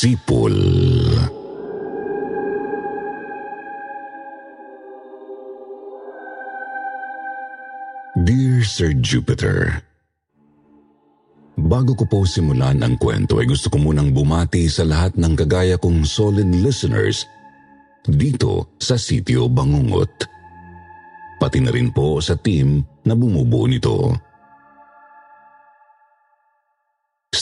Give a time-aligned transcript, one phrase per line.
[0.00, 0.56] Sipol.
[8.24, 9.84] Dear Sir Jupiter,
[11.60, 15.76] Bago ko po simulan ang kwento ay gusto ko munang bumati sa lahat ng kagaya
[15.76, 17.28] kong solid listeners
[18.08, 20.24] dito sa sitio Bangungot.
[21.36, 24.16] Pati na rin po sa team na bumubuo nito.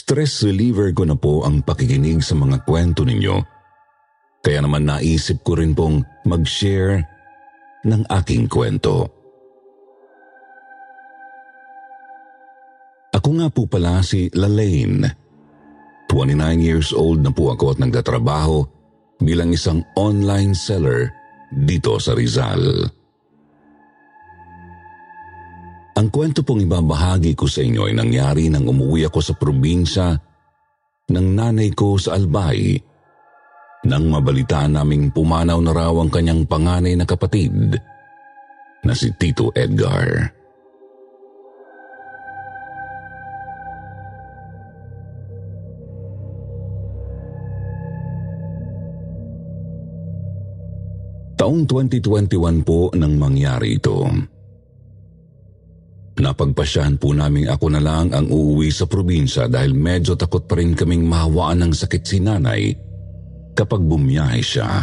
[0.09, 3.45] Stress reliever ko na po ang pakikinig sa mga kwento ninyo.
[4.41, 7.05] Kaya naman naisip ko rin pong mag-share
[7.85, 9.05] ng aking kwento.
[13.13, 15.13] Ako nga po pala si Lalaine.
[16.09, 18.65] 29 years old na po ako at nagtatrabaho
[19.21, 21.13] bilang isang online seller
[21.53, 22.89] dito sa Rizal.
[25.99, 30.15] Ang kwento pong ibabahagi ko sa inyo ay nangyari nang umuwi ako sa probinsya
[31.11, 32.79] ng nanay ko sa Albay
[33.83, 37.83] nang mabalitaan naming pumanaw na raw ang kanyang panganay na kapatid
[38.87, 40.31] na si Tito Edgar.
[51.35, 54.38] Taong 2021 po nang mangyari ito.
[56.19, 60.75] Napagpasyahan po namin ako na lang ang uuwi sa probinsya dahil medyo takot pa rin
[60.75, 62.75] kaming mahawaan ng sakit si nanay
[63.55, 64.83] kapag bumiyahe siya.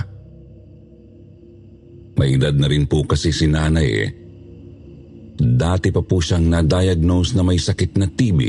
[2.15, 4.09] May edad na rin po kasi si nanay eh.
[5.35, 8.39] Dati pa po siyang na-diagnose na may sakit na TB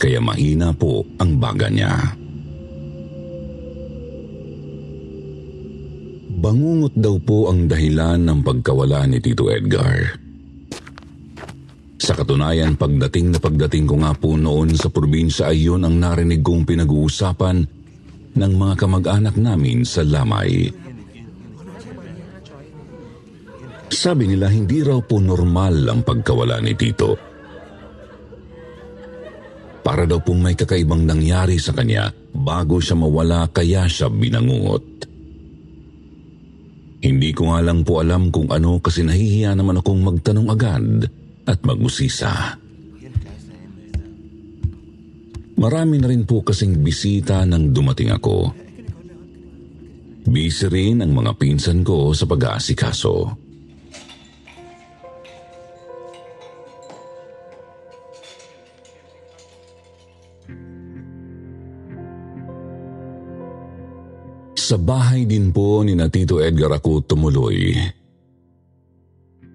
[0.00, 1.92] kaya mahina po ang baga niya.
[6.36, 10.25] Bangungot daw po ang dahilan ng pagkawala ni Tito Edgar.
[11.96, 16.44] Sa katunayan, pagdating na pagdating ko nga po noon sa probinsya ay yun ang narinig
[16.44, 17.64] kong pinag-uusapan
[18.36, 20.68] ng mga kamag-anak namin sa Lamay.
[23.88, 27.16] Sabi nila hindi raw po normal ang pagkawala ni Tito.
[29.80, 34.84] Para daw pong may kakaibang nangyari sa kanya bago siya mawala kaya siya binangungot.
[37.00, 40.86] Hindi ko nga lang po alam kung ano kasi nahihiya naman akong magtanong agad
[41.46, 42.58] at magusisa.
[45.56, 48.52] Marami na rin po kasing bisita nang dumating ako.
[50.26, 53.46] Busy rin ang mga pinsan ko sa pag-aasikaso.
[64.66, 67.70] Sa bahay din po ni na Tito Edgar ako tumuloy.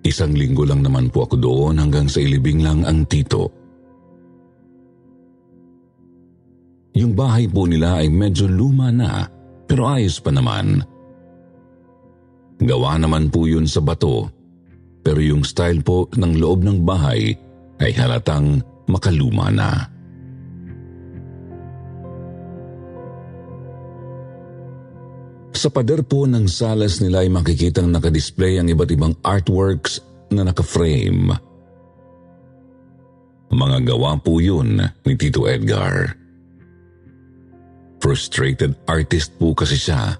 [0.02, 3.54] Isang linggo lang naman po ako doon hanggang sa ilibing lang ang tito.
[6.98, 9.24] Yung bahay po nila ay medyo luma na
[9.70, 10.84] pero ayos pa naman.
[12.62, 14.28] Gawa naman po yun sa bato
[15.02, 17.34] pero yung style po ng loob ng bahay
[17.82, 19.70] ay halatang makaluma na.
[25.52, 30.00] Sa pader po ng salas nila ay makikitang nakadisplay ang iba't ibang artworks
[30.32, 31.36] na naka-frame.
[33.52, 36.16] Mga gawa po yun ni Tito Edgar.
[38.00, 40.16] Frustrated artist po kasi siya.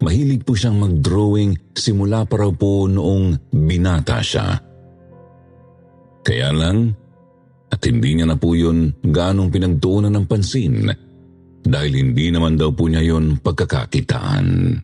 [0.00, 4.56] Mahilig po siyang mag-drawing simula pa raw po noong binata siya.
[6.24, 6.96] Kaya lang,
[7.68, 10.88] at hindi niya na po yun ganong pinagtuunan ng pansin
[11.68, 14.80] dahil hindi naman daw po niya yon pagkakakitaan.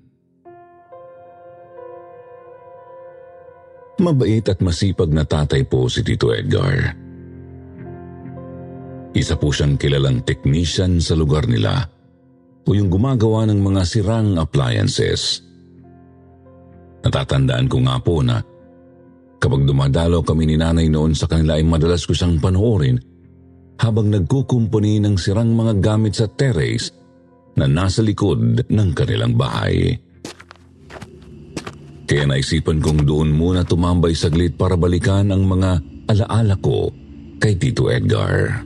[4.05, 6.93] Mabait at masipag na tatay po si Tito Edgar.
[9.15, 11.89] Isa po siyang kilalang technician sa lugar nila
[12.67, 15.41] o yung gumagawa ng mga sirang appliances.
[17.07, 18.43] Natatandaan ko nga po na
[19.39, 23.14] kapag dumadalaw kami ni nanay noon sa kanila ay madalas ko siyang panoorin
[23.79, 26.95] habang nagkukumpuni ng sirang mga gamit sa terrace
[27.55, 29.95] na nasa likod ng kanilang bahay.
[32.05, 35.81] Kaya naisipan kong doon muna tumambay saglit para balikan ang mga
[36.11, 36.93] alaala ko
[37.41, 38.63] kay Tito Edgar.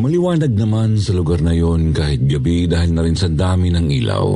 [0.00, 4.26] Maliwanag naman sa lugar na yon kahit gabi dahil na rin sa dami ng ilaw.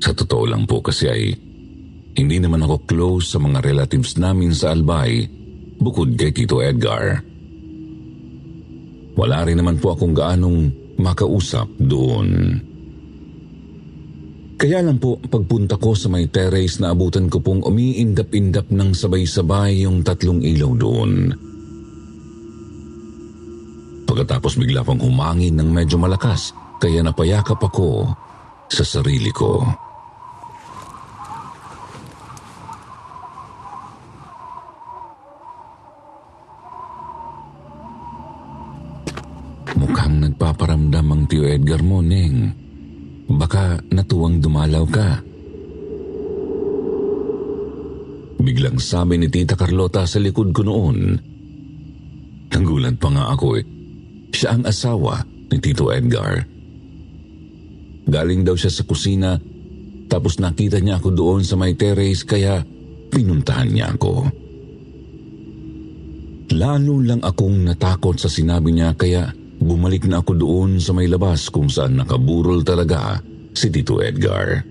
[0.00, 1.22] Sa totoo lang po kasi ay
[2.16, 5.39] hindi naman ako close sa mga relatives namin sa Albay
[5.80, 7.24] bukod kay Tito Edgar.
[9.16, 12.60] Wala rin naman po akong gaanong makausap doon.
[14.60, 19.88] Kaya lang po, pagpunta ko sa may terrace na abutan ko pong umiindap-indap ng sabay-sabay
[19.88, 21.32] yung tatlong ilaw doon.
[24.04, 28.12] Pagkatapos bigla pang humangin ng medyo malakas, kaya napayakap ako
[28.68, 29.64] sa sarili ko.
[40.50, 42.50] Nagpaparamdam ang Tio Edgar mo, Neng.
[43.30, 45.22] Baka natuwang dumalaw ka.
[48.42, 51.14] Biglang sabi ni Tita Carlota sa likod ko noon.
[52.50, 53.64] Nagulat pa nga ako eh.
[54.34, 55.22] Siya ang asawa
[55.54, 56.42] ni Tito Edgar.
[58.10, 59.38] Galing daw siya sa kusina
[60.10, 62.58] tapos nakita niya ako doon sa may terrace kaya
[63.14, 64.26] pinuntahan niya ako.
[66.58, 71.52] Lalo lang akong natakot sa sinabi niya kaya bumalik na ako doon sa may labas
[71.52, 73.20] kung saan nakaburol talaga
[73.52, 74.64] si Tito Edgar.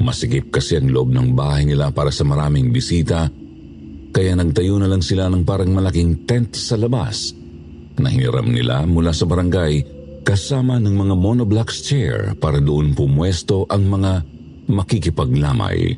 [0.00, 3.30] Masigip kasi ang loob ng bahay nila para sa maraming bisita
[4.10, 7.30] kaya nagtayo na lang sila ng parang malaking tent sa labas
[8.00, 9.86] na hiniram nila mula sa barangay
[10.26, 14.12] kasama ng mga monoblocks chair para doon pumwesto ang mga
[14.66, 15.94] makikipaglamay.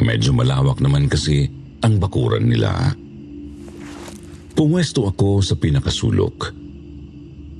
[0.00, 1.48] Medyo malawak naman kasi
[1.84, 2.92] ang bakuran nila.
[4.56, 6.48] Pumwesto ako sa pinakasulok.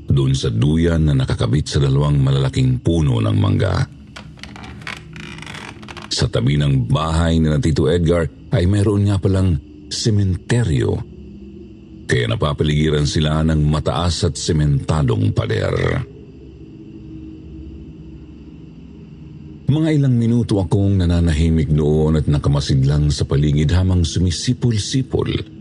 [0.08, 3.84] Doon sa duyan na nakakabit sa dalawang malalaking puno ng mangga.
[6.08, 8.24] Sa tabi ng bahay ni Tito Edgar
[8.56, 9.60] ay mayroon nga palang
[9.92, 10.96] sementeryo.
[12.08, 16.00] Kaya napapaligiran sila ng mataas at sementadong pader.
[19.68, 25.55] Mga ilang minuto akong nananahimik noon at nakamasid lang sa paligid hamang sumisipol-sipol.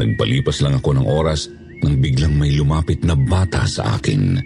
[0.00, 1.52] Nagpalipas lang ako ng oras
[1.84, 4.40] nang biglang may lumapit na bata sa akin.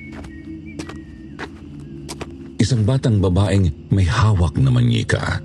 [2.58, 5.38] Isang batang babaeng may hawak na manyika.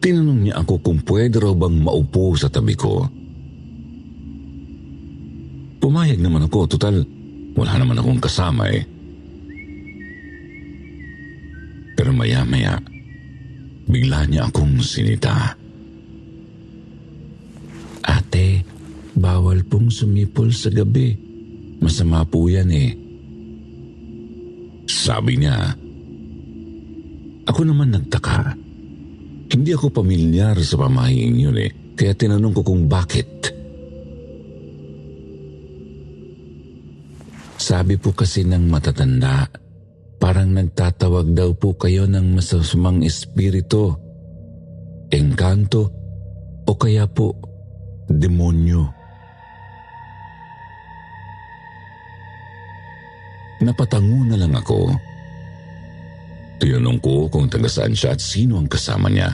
[0.00, 3.04] Tinanong niya ako kung pwede raw bang maupo sa tabi ko.
[5.84, 7.04] Pumayag naman ako, total
[7.52, 8.88] wala naman akong kasama eh.
[11.92, 12.80] Pero maya-maya,
[13.84, 15.56] bigla niya akong sinita.
[15.56, 15.65] Ate,
[19.16, 21.16] bawal pong sumipol sa gabi.
[21.80, 22.92] Masama po yan eh.
[24.86, 25.72] Sabi niya.
[27.48, 28.54] Ako naman nagtaka.
[29.46, 33.54] Hindi ako pamilyar sa pamahiing yun eh, kaya tinanong ko kung bakit.
[37.56, 39.46] Sabi po kasi ng matatanda,
[40.18, 43.94] parang nagtatawag daw po kayo ng masasamang espiritu,
[45.14, 45.90] engkanto,
[46.66, 47.38] o kaya po
[48.10, 48.95] demonyo.
[53.64, 54.92] Napatango na lang ako.
[56.60, 59.32] Tinanong ko kung taga saan siya at sino ang kasama niya.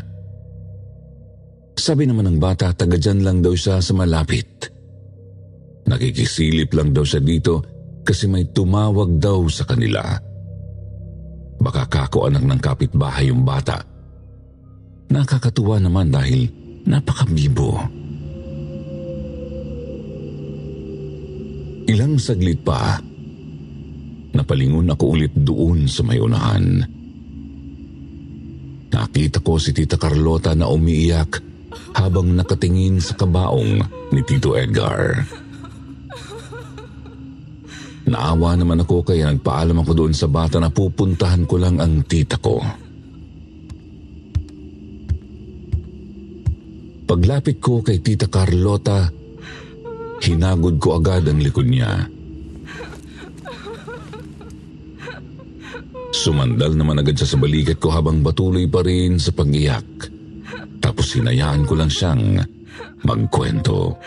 [1.78, 4.70] Sabi naman ng bata, taga dyan lang daw siya sa malapit.
[5.86, 7.62] Nakikisilip lang daw siya dito
[8.06, 10.02] kasi may tumawag daw sa kanila.
[11.62, 13.78] Baka kako anak ng kapitbahay yung bata.
[15.10, 16.50] Nakakatuwa naman dahil
[16.86, 17.78] napakabibo.
[21.86, 22.98] Ilang saglit pa,
[24.42, 26.82] napalingon ako ulit doon sa may unahan.
[28.92, 31.40] Nakita ko si Tita Carlota na umiiyak
[31.94, 33.80] habang nakatingin sa kabaong
[34.10, 35.22] ni Tito Edgar.
[38.02, 42.36] Naawa naman ako kaya nagpaalam ako doon sa bata na pupuntahan ko lang ang tita
[42.36, 42.58] ko.
[47.06, 49.06] Paglapit ko kay Tita Carlota,
[50.20, 52.21] hinagod ko agad ang likod niya.
[56.22, 60.06] Sumandal naman agad siya sa balikat ko habang batuloy pa rin sa pag-iyak.
[60.78, 62.38] Tapos hinayaan ko lang siyang
[63.02, 63.98] magkwento.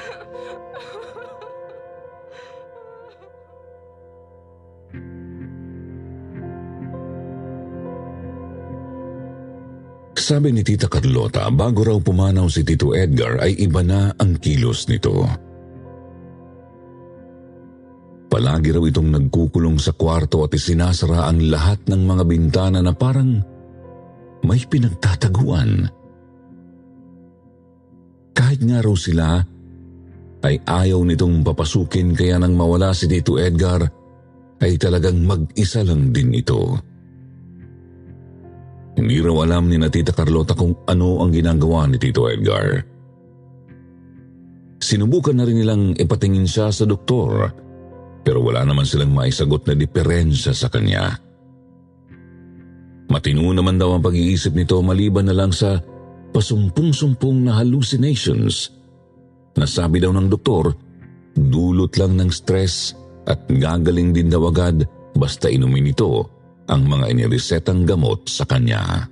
[10.15, 14.87] Sabi ni Tita Carlota, bago raw pumanaw si Tito Edgar ay iba na ang kilos
[14.87, 15.44] nito.
[18.35, 23.39] Palagi raw itong nagkukulong sa kwarto at isinasara ang lahat ng mga bintana na parang
[24.43, 25.87] may pinagtataguan.
[28.35, 29.39] Kahit nga raw sila,
[30.43, 33.87] ay ayaw nitong papasukin kaya nang mawala si Tito Edgar,
[34.59, 36.75] ay talagang mag-isa lang din ito.
[38.99, 42.83] Hindi raw alam ni na Tita Carlota kung ano ang ginagawa ni Tito Edgar.
[44.83, 47.63] Sinubukan na rin nilang ipatingin siya sa doktor,
[48.25, 51.13] pero wala naman silang maisagot na diferensya sa kanya.
[53.05, 55.77] Matino naman daw ang pag-iisip nito maliban na lang sa
[56.33, 58.73] pasumpong-sumpong na hallucinations
[59.53, 60.73] na sabi daw ng doktor,
[61.37, 62.97] dulot lang ng stress
[63.29, 66.27] at gagaling din daw agad basta inumin ito
[66.65, 69.05] ang mga iniresetang gamot sa kanya.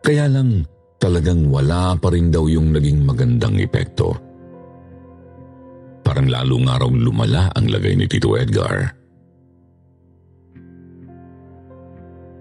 [0.00, 0.66] Kaya lang
[1.00, 4.12] talagang wala pa rin daw yung naging magandang epekto.
[6.04, 8.92] Parang lalo nga raw lumala ang lagay ni Tito Edgar.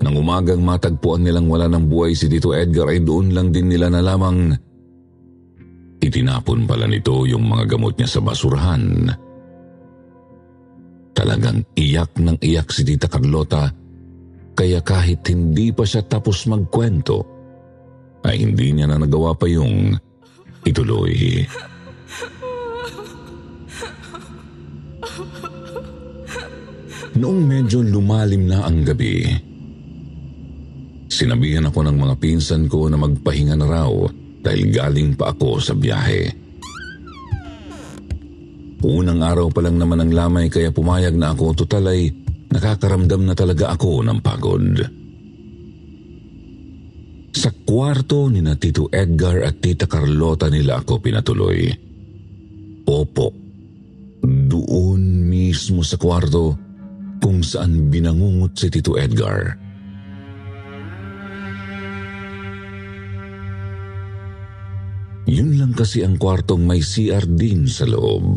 [0.04, 3.88] Nang umagang matagpuan nilang wala ng buhay si Tito Edgar ay doon lang din nila
[3.88, 4.52] na lamang
[6.04, 9.08] itinapon pala nito yung mga gamot niya sa basurahan.
[11.16, 13.72] Talagang iyak ng iyak si Tita Carlota
[14.56, 17.39] kaya kahit hindi pa siya tapos magkwento
[18.26, 19.96] ay hindi niya na nagawa pa yung
[20.68, 21.46] ituloy.
[27.20, 29.28] Noong medyo lumalim na ang gabi,
[31.12, 33.92] sinabihan ako ng mga pinsan ko na magpahinga na raw
[34.40, 36.32] dahil galing pa ako sa biyahe.
[38.80, 42.08] Unang araw pa lang naman ang lamay kaya pumayag na ako total ay
[42.48, 44.99] nakakaramdam na talaga ako ng pagod.
[47.40, 51.72] Sa kwarto ni na Tito Edgar at Tita Carlota nila ako pinatuloy.
[52.84, 53.32] Opo,
[54.28, 56.60] doon mismo sa kwarto
[57.24, 59.56] kung saan binangungot si Tito Edgar.
[65.24, 68.36] Yun lang kasi ang kwartong may CR din sa loob.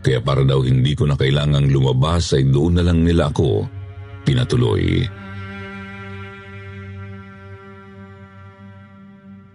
[0.00, 3.68] Kaya para daw hindi ko na kailangang lumabas ay doon na lang nila ako
[4.24, 5.04] pinatuloy.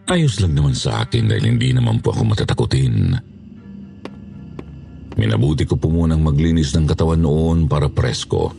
[0.06, 3.18] Ayos lang naman sa akin dahil hindi naman po ako matatakutin.
[5.18, 8.54] Minabuti ko po munang maglinis ng katawan noon para presko.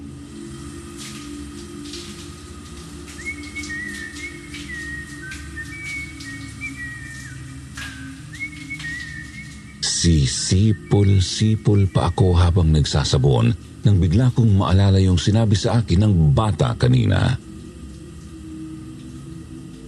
[9.86, 13.54] Sisipol-sipol pa ako habang nagsasabon
[13.86, 17.45] nang bigla kong maalala yung sinabi sa akin ng bata kanina.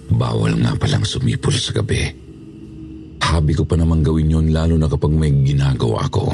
[0.08, 2.08] Bawal nga palang sumipol sa gabi.
[3.20, 6.32] Habi ko pa naman gawin yun lalo na kapag may ginagawa ko.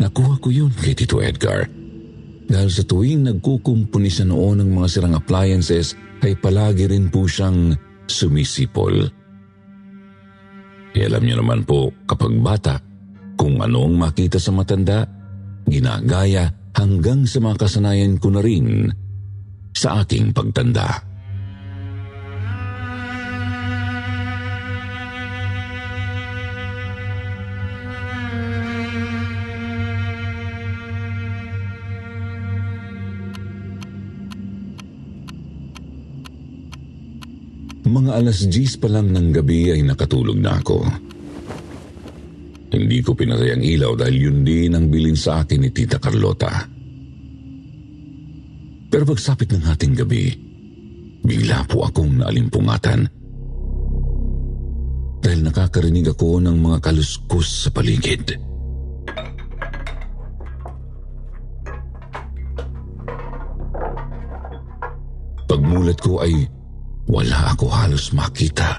[0.00, 1.68] Nakuha ko yun kay Tito Edgar.
[2.50, 5.94] Dahil sa tuwing nagkukumpuni siya noon ng mga sirang appliances
[6.26, 7.78] ay palagi rin po siyang
[8.10, 9.06] sumisipol.
[10.90, 12.82] E alam niyo naman po, kapag bata,
[13.38, 15.06] kung anong makita sa matanda,
[15.70, 18.90] ginagaya hanggang sa makasanayan ko na rin
[19.70, 21.09] sa aking pagtanda.
[37.90, 40.78] Mga alas 10 pa lang ng gabi ay nakatulog na ako.
[42.70, 46.70] Hindi ko pinatay ilaw dahil yun din ang bilin sa akin ni Tita Carlota.
[48.86, 50.30] Pero pagsapit ng ating gabi,
[51.26, 53.10] bigla po akong naalimpungatan.
[55.18, 58.38] Dahil nakakarinig ako ng mga kaluskus sa paligid.
[65.50, 66.59] Pagmulat ko ay
[67.10, 68.78] wala ako halos makita.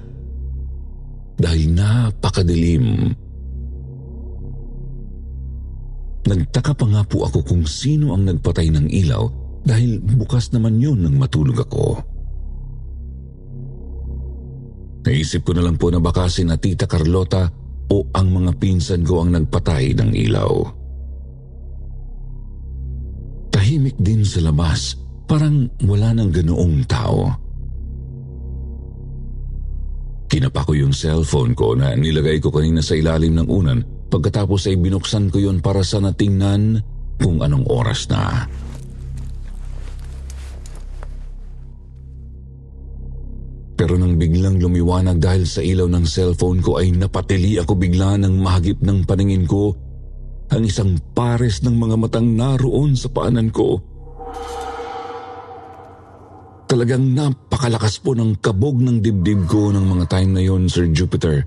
[1.36, 3.12] Dahil napakadilim.
[6.22, 9.28] Nagtaka pa nga po ako kung sino ang nagpatay ng ilaw
[9.68, 12.00] dahil bukas naman yun nang matulog ako.
[15.02, 17.50] Naisip ko na lang po na baka si na Tita Carlota
[17.90, 20.54] o ang mga pinsan ko ang nagpatay ng ilaw.
[23.52, 24.96] Tahimik din sa labas,
[25.26, 27.41] parang wala nang ganoong tao.
[30.32, 34.80] Kinapa ko yung cellphone ko na nilagay ko kanina sa ilalim ng unan pagkatapos ay
[34.80, 36.80] binuksan ko yon para sa natingnan
[37.20, 38.48] kung anong oras na.
[43.76, 48.40] Pero nang biglang lumiwanag dahil sa ilaw ng cellphone ko ay napatili ako bigla ng
[48.40, 49.76] mahagip ng paningin ko
[50.48, 53.84] ang isang pares ng mga matang naroon sa paanan ko.
[56.82, 61.46] Talagang napakalakas po ng kabog ng dibdib ko ng mga time na yon, Sir Jupiter.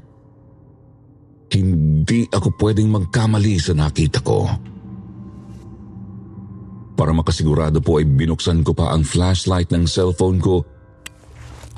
[1.50, 4.47] Hindi ako pwedeng magkamali sa nakita ko.
[6.95, 10.62] Para makasigurado po ay binuksan ko pa ang flashlight ng cellphone ko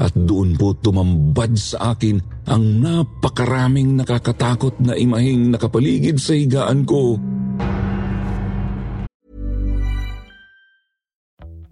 [0.05, 2.21] at doon po tumambad sa akin
[2.53, 7.17] ang napakaraming nakakatakot na imahing nakapaligid sa higaan ko.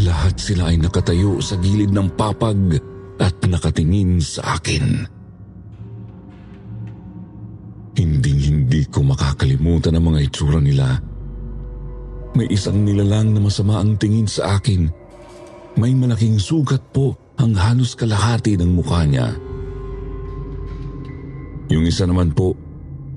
[0.00, 2.80] Lahat sila ay nakatayo sa gilid ng papag
[3.20, 5.04] at nakatingin sa akin.
[8.00, 10.96] Hinding-hindi ko makakalimutan ang mga itsura nila.
[12.32, 14.88] May isang nilalang na masama ang tingin sa akin.
[15.76, 19.36] May malaking sugat po ang halos kalahati ng mukha niya.
[21.68, 22.56] Yung isa naman po,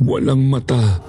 [0.03, 0.99] walang mata.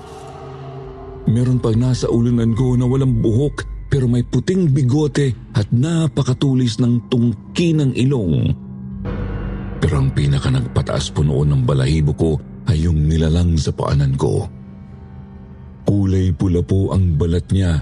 [1.26, 7.06] Meron pang nasa ulunan ko na walang buhok pero may puting bigote at napakatulis ng
[7.06, 8.50] tungki ng ilong.
[9.78, 12.30] Pero ang pinaka nagpataas po noon ng balahibo ko
[12.66, 14.50] ay yung nilalang sa paanan ko.
[15.86, 17.78] Kulay pula po ang balat niya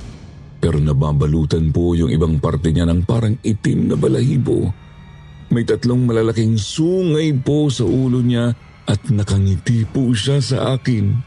[0.61, 4.69] pero nababalutan po yung ibang parte niya ng parang itim na balahibo.
[5.49, 8.53] May tatlong malalaking sungay po sa ulo niya
[8.85, 11.25] at nakangiti po siya sa akin.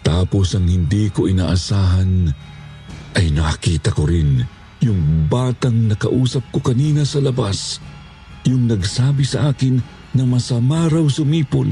[0.00, 2.32] Tapos ang hindi ko inaasahan
[3.18, 4.46] ay nakita ko rin
[4.78, 7.82] yung batang nakausap ko kanina sa labas.
[8.46, 9.82] Yung nagsabi sa akin
[10.14, 11.66] na masama raw sumipol.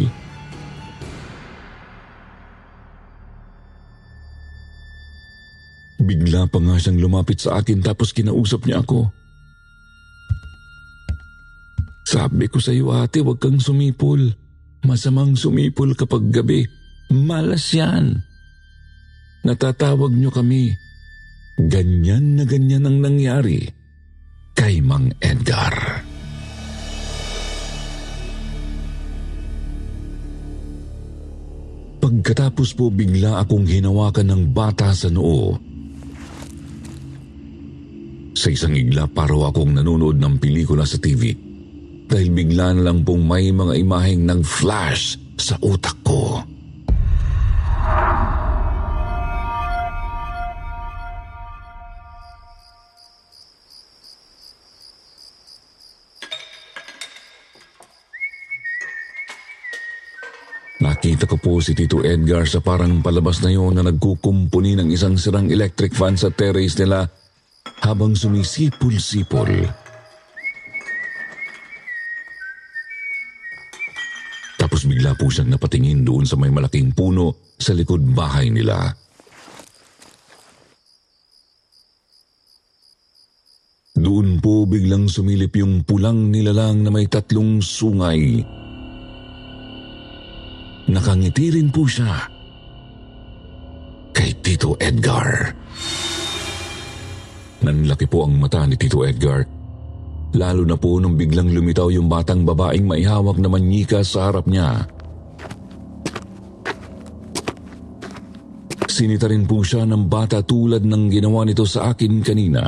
[6.03, 9.07] Bigla pa nga siyang lumapit sa akin tapos kinausap niya ako.
[12.07, 14.35] Sabi ko sa iyo ate, huwag kang sumipol.
[14.87, 16.67] Masamang sumipol kapag gabi.
[17.11, 18.23] Malas yan.
[19.47, 20.86] Natatawag niyo kami.
[21.57, 23.65] Ganyan na ganyan ang nangyari
[24.53, 26.05] kay Mang Edgar.
[31.97, 35.57] Pagkatapos po bigla akong hinawakan ng bata sa noo.
[38.37, 41.33] Sa isang igla paro akong nanonood ng pelikula sa TV
[42.05, 46.45] dahil bigla na lang pong may mga imaheng ng flash sa utak ko.
[61.17, 65.17] Nakita ko po si Tito Edgar sa parang palabas na yon na nagkukumpuni ng isang
[65.17, 67.09] sirang electric fan sa terrace nila
[67.81, 69.49] habang sumisipol-sipol.
[74.61, 78.93] Tapos bigla po siyang napatingin doon sa may malaking puno sa likod bahay nila.
[83.97, 88.56] Doon po biglang sumilip yung pulang nilalang na may tatlong sungay.
[90.87, 92.15] Nakangiti rin po siya
[94.15, 95.51] kay Tito Edgar.
[97.67, 99.43] Nanlaki po ang mata ni Tito Edgar.
[100.39, 104.87] Lalo na po nung biglang lumitaw yung batang babaeng maihawak na manyika sa harap niya.
[108.87, 112.63] Sinita rin po siya ng bata tulad ng ginawa nito sa akin kanina.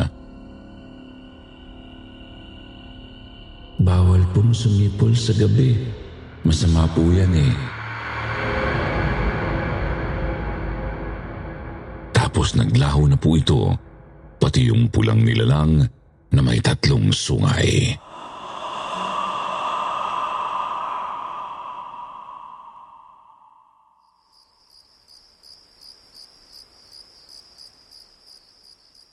[3.78, 5.78] Bawal pong sumipol sa gabi.
[6.42, 7.77] Masama po yan eh.
[12.48, 13.76] Pagkatapos naglaho na po ito,
[14.40, 15.84] pati yung pulang nilalang
[16.32, 17.92] na may tatlong sungay.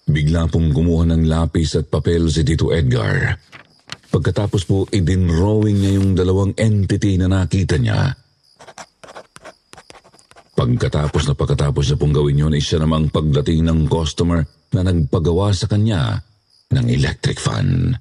[0.07, 3.35] Bigla pong kumuha ng lapis at papel si Tito Edgar.
[4.15, 8.15] Pagkatapos po idinrowing niya yung dalawang entity na nakita niya
[10.65, 14.41] Pagkatapos na pagkatapos na pong gawin yun, ay siya namang pagdating ng customer
[14.73, 16.17] na nagpagawa sa kanya
[16.73, 17.93] ng electric fan.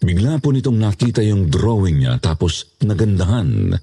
[0.00, 3.76] Bigla po nitong nakita yung drawing niya tapos nagandahan.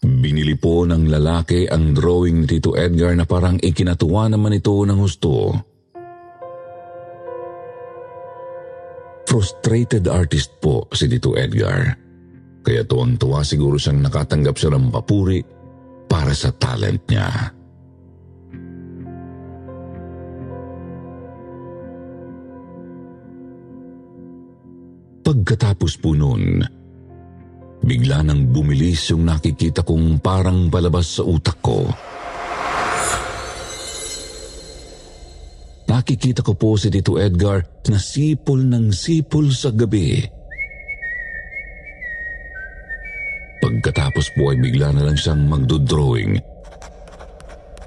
[0.00, 4.96] Binili po ng lalaki ang drawing ni Tito Edgar na parang ikinatuwa naman ito ng
[4.96, 5.52] husto.
[9.28, 12.11] Frustrated artist po si Tito Edgar.
[12.62, 15.42] Kaya tuwang-tuwa siguro siyang nakatanggap siya ng papuri
[16.06, 17.28] para sa talent niya.
[25.22, 26.62] Pagkatapos po noon,
[27.82, 31.88] bigla nang bumilis yung nakikita kong parang palabas sa utak ko.
[35.90, 40.41] Nakikita ko po si Tito Edgar na sipol ng sipol sa gabi.
[43.72, 46.36] Pagkatapos po ay bigla na lang siyang magdodrawing.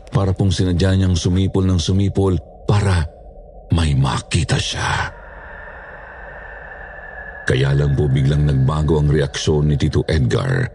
[0.10, 2.34] Para pong sinadya niyang sumipol ng sumipol
[2.66, 3.06] para
[3.70, 5.14] may makita siya.
[7.46, 10.66] Kaya lang po biglang nagbago ang reaksyon ni Tito Edgar.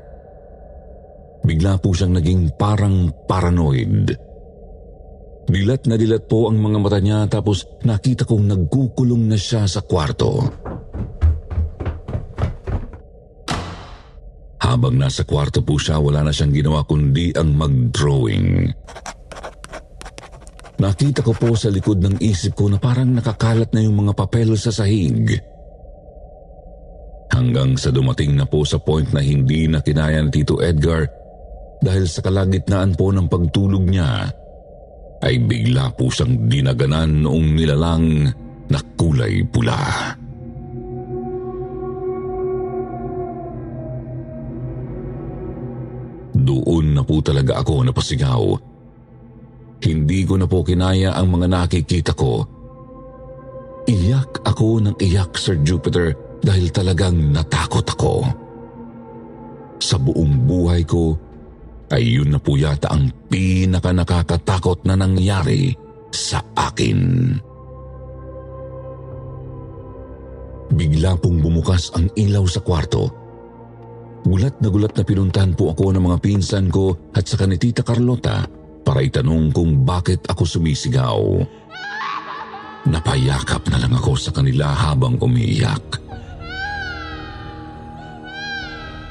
[1.42, 4.14] Bigla po siyang naging parang paranoid.
[5.51, 9.83] Dilat na dilat po ang mga mata niya tapos nakita kong nagkukulong na siya sa
[9.83, 10.46] kwarto.
[14.70, 18.70] Habang nasa kwarto po siya, wala na siyang ginawa kundi ang mag-drawing.
[20.78, 24.54] Nakita ko po sa likod ng isip ko na parang nakakalat na yung mga papel
[24.54, 25.35] sa sahig.
[27.35, 31.02] Hanggang sa dumating na po sa point na hindi na kinaya ni Tito Edgar
[31.83, 34.30] dahil sa kalagitnaan po ng pagtulog niya,
[35.20, 38.06] ay bigla po siyang dinaganan noong nilalang
[38.70, 39.76] na kulay pula.
[46.40, 48.42] Doon na po talaga ako napasigaw.
[49.81, 52.44] Hindi ko na po kinaya ang mga nakikita ko.
[53.88, 56.12] Iyak ako ng iyak, Sir Jupiter,
[56.44, 58.14] dahil talagang natakot ako.
[59.81, 61.16] Sa buong buhay ko,
[61.90, 65.74] ay yun na po yata ang pinaka nakakatakot na nangyari
[66.12, 67.00] sa akin.
[70.70, 73.19] Bigla pong bumukas ang ilaw sa kwarto.
[74.20, 77.80] Gulat na gulat na pinuntahan po ako ng mga pinsan ko at sa ni Tita
[77.80, 78.44] Carlota
[78.85, 81.20] para itanong kung bakit ako sumisigaw.
[82.85, 86.00] Napayakap na lang ako sa kanila habang umiiyak.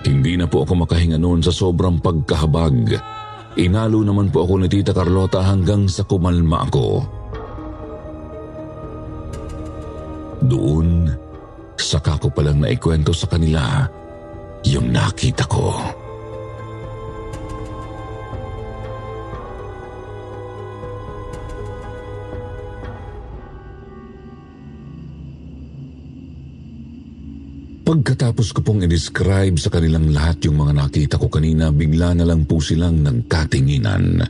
[0.06, 2.98] Hindi na po ako makahinga noon sa sobrang pagkahabag.
[3.58, 6.88] Inalo naman po ako ni Tita Carlota hanggang sa kumalma ako.
[10.46, 11.12] Doon,
[11.76, 13.84] saka ko palang naikwento sa kanila
[14.68, 15.76] yung nakita ko.
[27.90, 32.46] Pagkatapos ko pong i-describe sa kanilang lahat yung mga nakita ko kanina, bigla na lang
[32.46, 34.22] po silang nagkatinginan.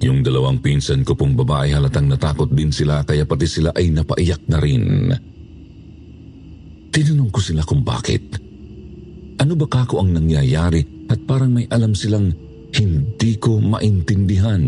[0.00, 4.40] Yung dalawang pinsan ko pong babae halatang natakot din sila kaya pati sila ay napaiyak
[4.48, 5.12] na rin.
[6.98, 8.42] Tinanong ko sila kung bakit.
[9.38, 12.34] Ano ba kako ang nangyayari at parang may alam silang
[12.74, 14.58] hindi ko maintindihan.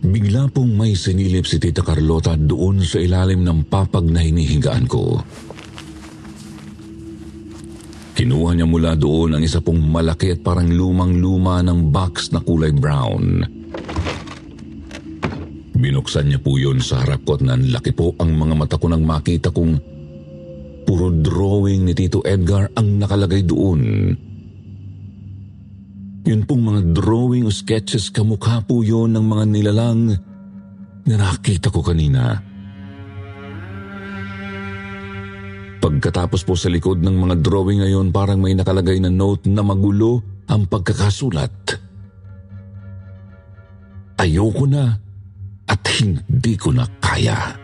[0.00, 5.20] Bigla pong may sinilip si Tita Carlota doon sa ilalim ng papag na hinihigaan ko.
[8.16, 12.72] Kinuha niya mula doon ang isa pong malaki at parang lumang-luma ng box na kulay
[12.72, 13.59] brown.
[15.80, 19.00] Binuksan niya po yun sa harap ko at nanlaki po ang mga mata ko nang
[19.00, 19.80] makita kong
[20.84, 24.12] puro drawing ni Tito Edgar ang nakalagay doon.
[26.20, 30.12] Yun pong mga drawing o sketches kamukha po yun ng mga nilalang
[31.08, 32.44] na nakita ko kanina.
[35.80, 40.44] Pagkatapos po sa likod ng mga drawing ngayon parang may nakalagay na note na magulo
[40.44, 41.80] ang pagkakasulat.
[44.20, 45.09] Ayoko na at
[46.00, 47.54] hindi ko na kaya.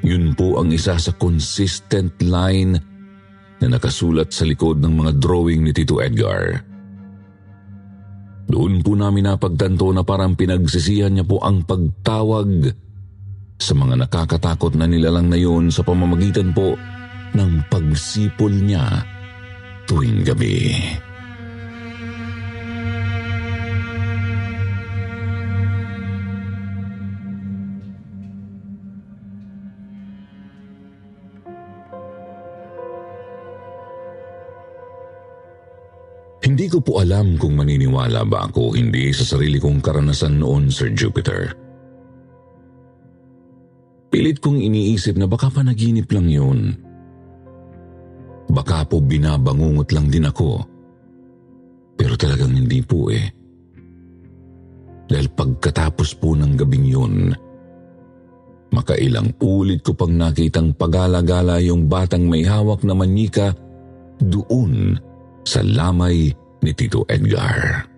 [0.00, 2.76] Yun po ang isa sa consistent line
[3.60, 6.64] na nakasulat sa likod ng mga drawing ni Tito Edgar.
[8.50, 12.72] Doon po namin napagtanto na parang pinagsisihan niya po ang pagtawag
[13.60, 16.74] sa mga nakakatakot na nilalang na yun sa pamamagitan po
[17.36, 19.04] ng pagsipol niya
[19.84, 20.72] tuwing gabi.
[36.50, 40.90] Hindi ko po alam kung maniniwala ba ako hindi sa sarili kong karanasan noon, Sir
[40.90, 41.54] Jupiter.
[44.10, 46.74] Pilit kong iniisip na baka panaginip lang yun.
[48.50, 50.66] Baka po binabangungot lang din ako.
[51.94, 53.30] Pero talagang hindi po eh.
[55.06, 57.30] Dahil pagkatapos po ng gabing yun,
[58.74, 63.54] makailang ulit ko pang nakitang pagala-gala yung batang may hawak na manika
[64.18, 64.98] doon
[65.44, 67.88] sa lamay ni Tito Edgar.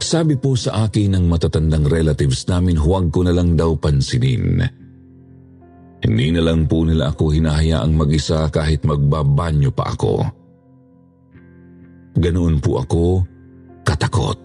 [0.00, 4.58] Sabi po sa akin ng matatandang relatives namin huwag ko na lang daw pansinin.
[6.00, 10.26] Hindi na lang po nila ako hinahayaang mag-isa kahit magbabanyo pa ako.
[12.18, 13.02] Ganoon po ako
[13.86, 14.40] katakot.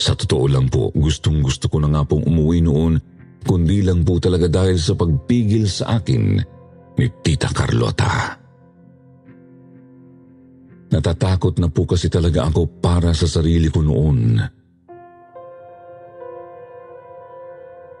[0.00, 2.96] Sa totoo lang po, gustong gusto ko na nga pong umuwi noon
[3.44, 6.22] kundi lang po talaga dahil sa pagpigil sa akin
[6.96, 8.40] ni Tita Carlota.
[10.94, 14.38] Natatakot na po kasi talaga ako para sa sarili ko noon.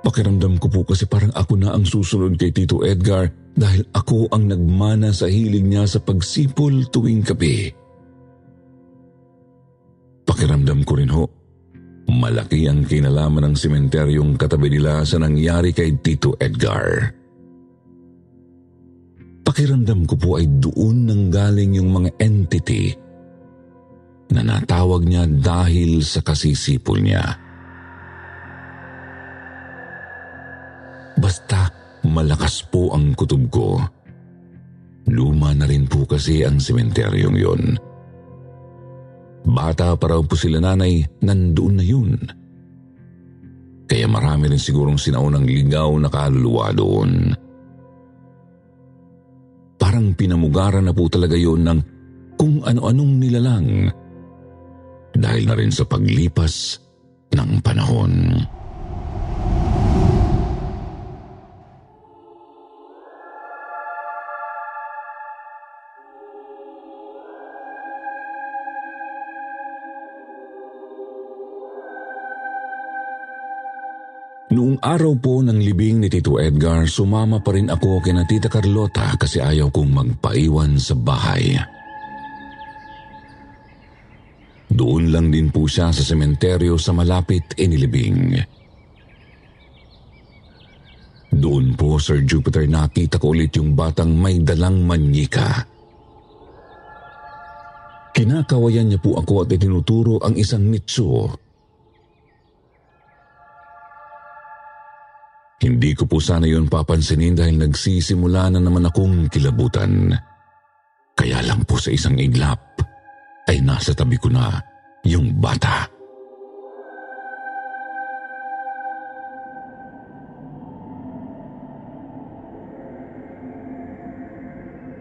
[0.04, 4.46] Pakiramdam ko po kasi parang ako na ang susunod kay Tito Edgar dahil ako ang
[4.46, 7.72] nagmana sa hilig niya sa pagsipol tuwing gabi.
[10.24, 11.43] Pakiramdam ko rin ho
[12.14, 17.10] Malaki ang kinalaman ng sementeryong katabi nila sa nangyari kay Tito Edgar.
[19.42, 22.94] Pakiramdam ko po ay doon nang galing yung mga entity
[24.30, 27.34] na natawag niya dahil sa kasisipol niya.
[31.18, 31.66] Basta
[32.06, 33.82] malakas po ang kutob ko.
[35.10, 37.62] Luma na rin po kasi ang sementeryong yon.
[39.44, 42.16] Bata pa raw po sila nanay, nandoon na yun.
[43.84, 47.36] Kaya marami rin sigurong sinaunang ligaw na kaluluwa doon.
[49.76, 51.80] Parang pinamugaran na po talaga yun ng
[52.40, 53.68] kung ano-anong nilalang
[55.14, 56.80] dahil na rin sa paglipas
[57.36, 58.40] ng panahon.
[74.84, 79.40] Araw po ng libing ni Tito Edgar, sumama pa rin ako kina Tita Carlota kasi
[79.40, 81.56] ayaw kong magpaiwan sa bahay.
[84.68, 88.36] Doon lang din po siya sa sementeryo sa malapit inilibing.
[91.32, 95.64] Doon po, Sir Jupiter, nakita ko ulit yung batang may dalang manyika.
[98.14, 101.43] Kinakawayan niya po ako at itinuturo ang isang nitso
[105.64, 110.12] Hindi ko po sana yun papansinin dahil nagsisimula na naman akong kilabutan.
[111.16, 112.60] Kaya lang po sa isang iglap
[113.48, 114.60] ay nasa tabi ko na
[115.08, 115.88] yung bata.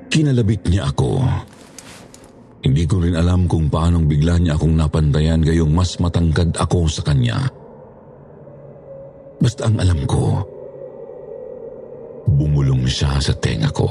[0.08, 1.28] Kinalabit niya ako.
[2.64, 7.04] Hindi ko rin alam kung paanong bigla niya akong napantayan gayong mas matangkad ako sa
[7.04, 7.52] kanya.
[9.44, 10.53] Basta ang alam ko,
[12.34, 13.88] Bumulong siya sa tenga ko.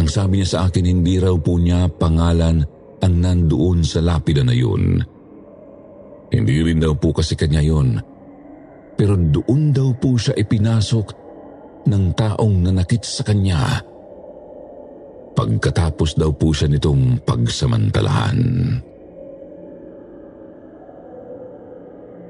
[0.00, 2.64] Ang sabi niya sa akin, hindi raw po niya pangalan
[3.04, 5.00] ang nandoon sa lapida na yun.
[6.32, 8.00] Hindi rin daw po kasi kanya yun.
[8.96, 11.06] Pero doon daw po siya ipinasok
[11.84, 13.82] ng taong nanakit sa kanya.
[15.34, 18.38] Pagkatapos daw po siya nitong pagsamantalahan.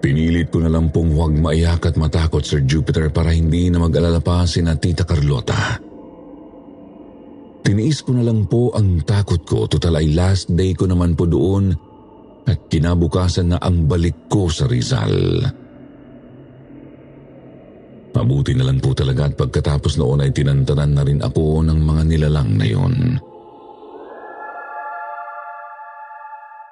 [0.05, 4.21] Pinilit ko na lang pong huwag maiyak at matakot, Sir Jupiter, para hindi na mag-alala
[4.21, 5.81] pa si na Tita Carlota.
[7.65, 11.25] Tiniis ko na lang po ang takot ko, total ay last day ko naman po
[11.25, 11.73] doon
[12.45, 15.41] at kinabukasan na ang balik ko sa Rizal.
[18.13, 22.03] Mabuti na lang po talaga at pagkatapos noon ay tinantanan na rin ako ng mga
[22.05, 22.95] nilalang na yon.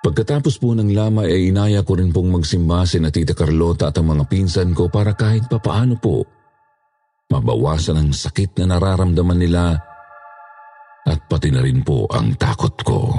[0.03, 4.03] Pagkatapos po ng lamay ay inaya ko rin pong magsimba si na Tita Carlota at
[4.03, 6.27] ang mga pinsan ko para kahit papaano po
[7.31, 9.79] mabawasan ang sakit na nararamdaman nila
[11.07, 13.15] at pati na rin po ang takot ko.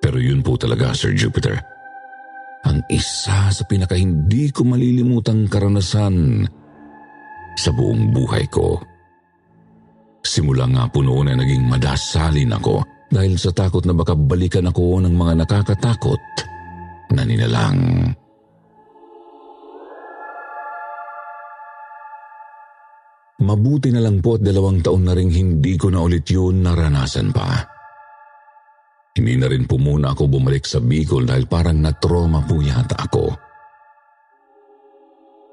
[0.00, 1.60] Pero yun po talaga, Sir Jupiter.
[2.64, 6.48] Ang isa sa pinaka hindi ko malilimutang karanasan
[7.60, 8.80] sa buong buhay ko.
[10.24, 15.02] Simula nga po noon ay naging madasalin ako dahil sa takot na baka balikan ako
[15.02, 16.22] ng mga nakakatakot
[17.10, 18.14] na nilalang.
[23.40, 27.34] Mabuti na lang po at dalawang taon na rin hindi ko na ulit yun naranasan
[27.34, 27.66] pa.
[29.16, 33.26] Hindi na rin po muna ako bumalik sa Bicol dahil parang na-trauma po yata ako.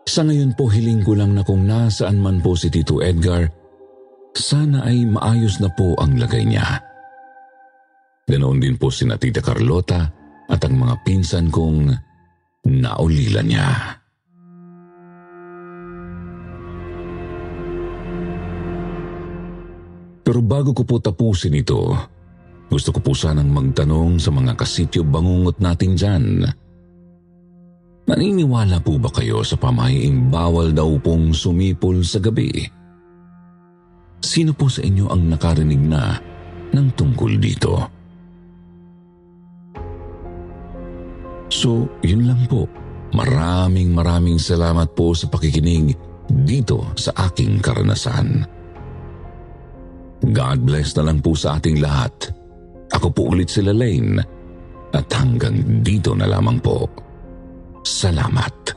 [0.08, 3.50] Sa ngayon po hiling ko lang na kung nasaan man po si Tito Edgar,
[4.36, 6.87] sana ay maayos na po ang lagay niya.
[8.28, 10.04] Ganoon din po si Tita Carlota
[10.52, 11.88] at ang mga pinsan kong
[12.68, 13.68] naulila niya.
[20.28, 21.96] Pero bago ko po tapusin ito,
[22.68, 26.26] gusto ko po sanang magtanong sa mga kasityo bangungot natin dyan.
[28.12, 32.52] Naniniwala po ba kayo sa pamahiing bawal daw pong sumipol sa gabi?
[34.20, 36.20] Sino po sa inyo ang nakarinig na
[36.76, 37.97] ng tungkol dito?
[41.48, 42.68] So, yun lang po.
[43.16, 45.96] Maraming maraming salamat po sa pakikinig
[46.28, 48.44] dito sa aking karanasan.
[50.28, 52.36] God bless na lang po sa ating lahat.
[52.92, 54.20] Ako po ulit si Lane
[54.92, 56.88] at hanggang dito na lamang po.
[57.84, 58.77] Salamat.